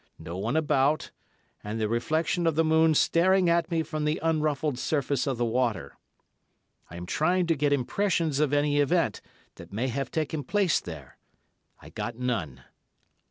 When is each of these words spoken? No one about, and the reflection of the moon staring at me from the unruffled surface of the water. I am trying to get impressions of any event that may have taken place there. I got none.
No 0.17 0.35
one 0.35 0.55
about, 0.55 1.11
and 1.63 1.79
the 1.79 1.87
reflection 1.87 2.47
of 2.47 2.55
the 2.55 2.63
moon 2.63 2.95
staring 2.95 3.51
at 3.51 3.69
me 3.69 3.83
from 3.83 4.03
the 4.03 4.19
unruffled 4.23 4.79
surface 4.79 5.27
of 5.27 5.37
the 5.37 5.45
water. 5.45 5.95
I 6.89 6.95
am 6.97 7.05
trying 7.05 7.45
to 7.45 7.55
get 7.55 7.71
impressions 7.71 8.39
of 8.39 8.51
any 8.51 8.79
event 8.79 9.21
that 9.57 9.71
may 9.71 9.89
have 9.89 10.09
taken 10.09 10.43
place 10.43 10.79
there. 10.79 11.19
I 11.83 11.91
got 11.91 12.17
none. 12.17 12.63